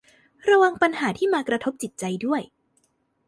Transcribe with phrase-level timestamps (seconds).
[0.49, 2.41] ระวังปัญหาที่มากระทบจิตใจด้วย